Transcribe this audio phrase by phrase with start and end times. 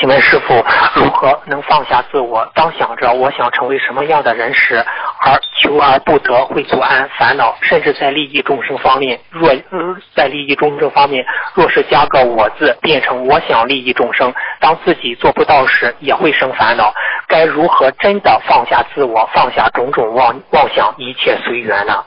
[0.00, 0.64] 请问师傅，
[0.94, 2.50] 如何能放下自我？
[2.54, 4.82] 当想着我想成为什么样的人时，
[5.20, 16.94] 而求而不得，会不安、烦恼，甚至在利益众生方面，若、呃、在利益众生方面，若是加个我字，变成我想利益众生，当自己做不到时，也会生烦恼。
[17.28, 22.02] 该如何真的放下自我，放下种种妄妄想，一切随缘呢？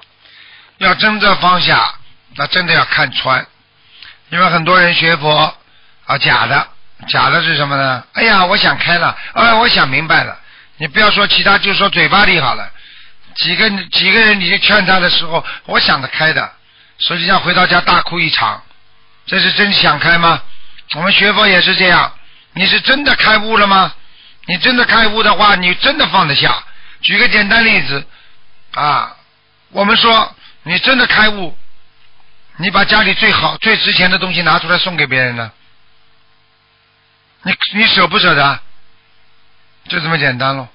[0.80, 1.94] 要真正放下，
[2.38, 3.46] 那真的要看穿，
[4.32, 5.54] 因为很多人学佛
[6.08, 6.68] 啊，假的，
[7.08, 8.04] 假的是什么呢？
[8.14, 10.38] 哎呀，我想开了，哎，我想明白了。
[10.78, 12.70] 你不要说其他，就说嘴巴里好了。
[13.36, 16.52] 几个几个人，你去劝他的时候，我想得开的，
[17.00, 18.62] 实际上回到家大哭一场，
[19.26, 20.42] 这是真想开吗？
[20.96, 22.12] 我们学佛也是这样，
[22.54, 23.94] 你是真的开悟了吗？
[24.46, 26.64] 你真的开悟的话，你真的放得下。
[27.02, 28.06] 举个简单例子
[28.74, 29.16] 啊，
[29.72, 31.58] 我们说你真的开悟，
[32.58, 35.52] 你把家里最好最值钱的东西拿出来送给别人呢，
[37.44, 38.60] 你你舍不舍得？
[39.90, 40.68] 就这么简单喽。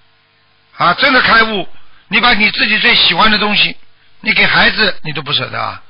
[0.77, 1.69] 啊，真的开悟，
[2.09, 3.77] 你把你自己最喜欢的东西，
[4.21, 5.83] 你给孩子你都不舍得啊。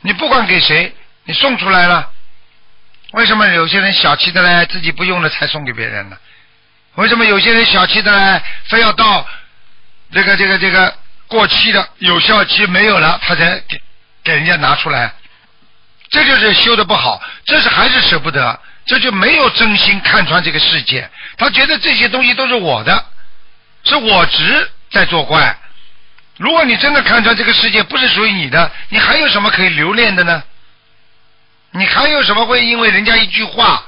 [0.00, 2.10] 你不管给谁，你送出来了，
[3.12, 4.64] 为什么有些人小气的呢？
[4.66, 6.16] 自己不用了才送给别人呢？
[6.94, 8.42] 为什么有些人小气的呢？
[8.64, 9.26] 非要到
[10.12, 10.94] 这个这个这个
[11.26, 13.80] 过期的有效期没有了，他才给
[14.24, 15.12] 给人家拿出来？
[16.08, 21.10] 这就是修的不好，这是还是舍不得，这就没有真心看穿这个世界。
[21.36, 23.04] 他觉得这些东西都是我的，
[23.84, 25.56] 是我执在作怪。
[26.38, 30.42] 如果你真的看穿这个世界不是属于你的，你还有什么可以留恋的呢？
[31.72, 33.84] 你还有什么会因为人家一句话、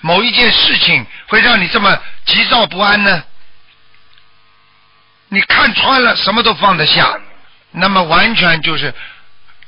[0.00, 3.22] 某一件事情会让你这么急躁不安呢？
[5.28, 7.18] 你看穿了，什么都放得下，
[7.70, 8.92] 那么完全就是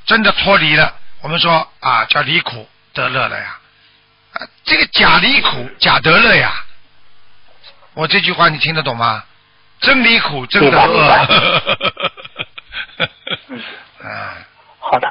[0.05, 0.95] 真的脱离了。
[1.21, 3.59] 我们说啊，叫离苦得乐了呀，
[4.35, 6.65] 啊，这个假离苦假得乐呀。
[7.95, 9.25] 我这句话你听得懂吗？
[9.81, 11.27] 真离苦真得乐。
[14.79, 15.09] 好的，